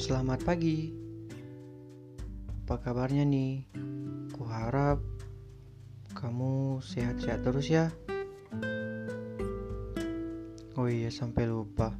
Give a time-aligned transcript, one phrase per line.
[0.00, 0.88] Selamat pagi.
[2.64, 3.68] Apa kabarnya nih?
[4.32, 4.96] Kuharap
[6.16, 7.92] kamu sehat-sehat terus ya.
[10.80, 11.92] Oh iya, sampai lupa.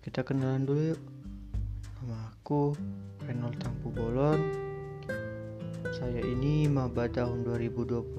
[0.00, 1.02] Kita kenalan dulu yuk.
[2.00, 2.72] Nama aku
[3.28, 4.40] Renol Tampu Bolon.
[5.92, 8.16] Saya ini maba tahun 2021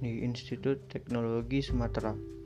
[0.00, 2.39] di Institut Teknologi Sumatera.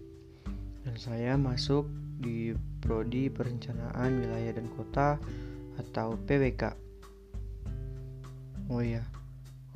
[0.85, 1.89] Dan saya masuk
[2.21, 2.53] di
[2.85, 5.17] Prodi Perencanaan Wilayah dan Kota
[5.81, 6.77] atau PWK.
[8.69, 9.01] Oh iya,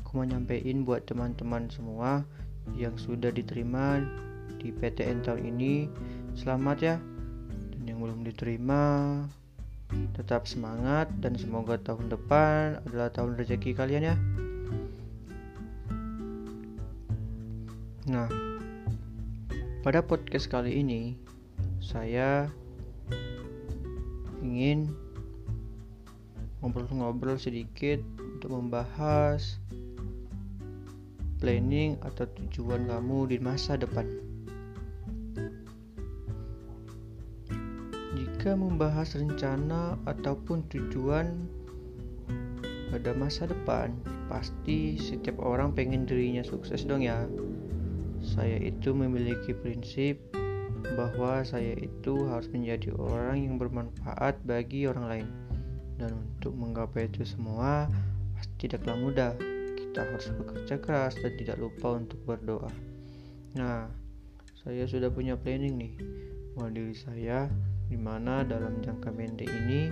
[0.01, 2.25] aku mau nyampein buat teman-teman semua
[2.77, 4.05] yang sudah diterima
[4.61, 5.89] di PTN tahun ini,
[6.37, 6.97] selamat ya.
[7.73, 9.25] Dan yang belum diterima,
[10.13, 14.17] tetap semangat dan semoga tahun depan adalah tahun rezeki kalian ya.
[18.09, 18.48] Nah,
[19.89, 21.17] pada podcast kali ini
[21.81, 22.53] saya
[24.45, 24.93] ingin
[26.61, 29.57] ngobrol-ngobrol sedikit untuk membahas
[31.41, 34.05] planning atau tujuan kamu di masa depan.
[38.13, 41.49] Jika membahas rencana ataupun tujuan
[42.93, 43.97] pada masa depan,
[44.29, 47.25] pasti setiap orang pengen dirinya sukses dong ya.
[48.29, 50.21] Saya itu memiliki prinsip
[50.95, 55.29] bahwa saya itu harus menjadi orang yang bermanfaat bagi orang lain.
[55.97, 57.89] Dan untuk menggapai itu semua
[58.37, 59.33] pasti tidaklah mudah.
[59.75, 62.71] Kita harus bekerja keras dan tidak lupa untuk berdoa.
[63.57, 63.89] Nah,
[64.61, 65.95] saya sudah punya planning nih
[66.53, 67.49] buat diri saya
[67.89, 69.89] di mana dalam jangka pendek ini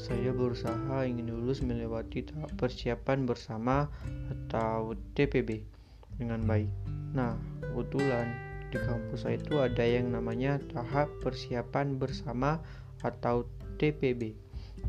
[0.00, 3.92] saya berusaha ingin lulus melewati tahap persiapan bersama
[4.32, 5.79] atau TPB
[6.20, 6.68] dengan baik.
[7.16, 8.28] Nah, kebetulan
[8.70, 12.62] di kampus saya itu ada yang namanya tahap persiapan bersama
[13.02, 13.48] atau
[13.80, 14.36] TPB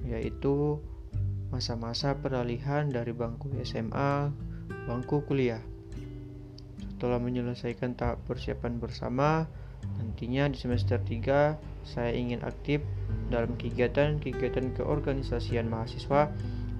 [0.05, 0.77] yaitu
[1.49, 4.31] masa-masa peralihan dari bangku SMA
[4.87, 5.59] bangku kuliah
[6.95, 9.49] setelah menyelesaikan tahap persiapan bersama
[9.97, 12.85] nantinya di semester 3 saya ingin aktif
[13.33, 16.29] dalam kegiatan-kegiatan keorganisasian mahasiswa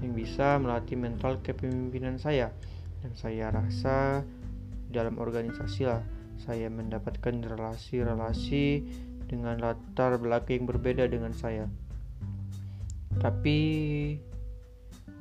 [0.05, 2.53] yang bisa melatih mental kepemimpinan saya
[3.01, 4.21] dan saya rasa
[4.93, 6.01] dalam organisasi lah
[6.41, 8.85] saya mendapatkan relasi-relasi
[9.29, 11.69] dengan latar belakang yang berbeda dengan saya.
[13.21, 13.59] Tapi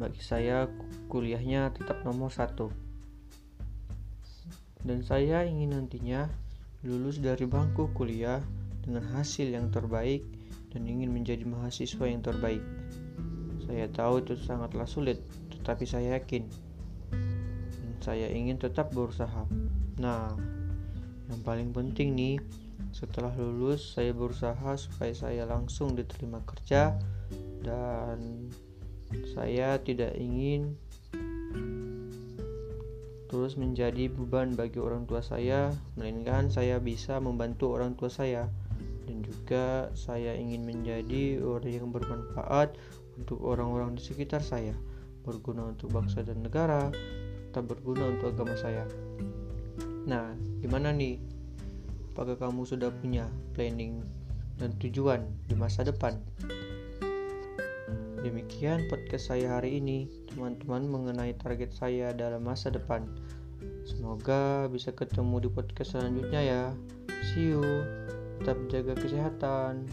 [0.00, 0.64] bagi saya
[1.12, 2.72] kuliahnya tetap nomor satu.
[4.80, 6.24] Dan saya ingin nantinya
[6.80, 8.40] lulus dari bangku kuliah
[8.80, 10.24] dengan hasil yang terbaik
[10.72, 12.64] dan ingin menjadi mahasiswa yang terbaik.
[13.68, 15.20] Saya tahu itu sangatlah sulit,
[15.52, 16.48] tetapi saya yakin.
[18.00, 19.44] Saya ingin tetap berusaha.
[20.00, 20.32] Nah,
[21.28, 22.36] yang paling penting nih,
[22.90, 26.96] setelah lulus saya berusaha supaya saya langsung diterima kerja
[27.62, 28.50] dan
[29.36, 30.74] saya tidak ingin
[33.30, 38.50] terus menjadi beban bagi orang tua saya, melainkan saya bisa membantu orang tua saya
[39.06, 42.74] dan juga saya ingin menjadi orang yang bermanfaat
[43.14, 44.74] untuk orang-orang di sekitar saya,
[45.22, 46.90] berguna untuk bangsa dan negara,
[47.50, 48.86] serta berguna untuk agama saya.
[50.06, 51.18] Nah, gimana nih?
[52.14, 53.26] Apakah kamu sudah punya
[53.58, 54.06] planning
[54.62, 56.14] dan tujuan di masa depan?
[58.22, 63.02] Demikian podcast saya hari ini, teman-teman mengenai target saya dalam masa depan.
[63.82, 66.62] Semoga bisa ketemu di podcast selanjutnya ya.
[67.34, 67.66] See you.
[68.38, 69.90] Tetap jaga kesehatan.